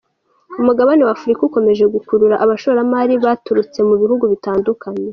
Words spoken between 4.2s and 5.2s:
bitandukanye.